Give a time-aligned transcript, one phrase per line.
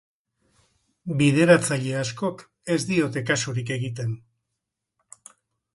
[1.19, 2.41] Bideratzaile askok
[2.77, 4.21] ez diote kasurik egiten.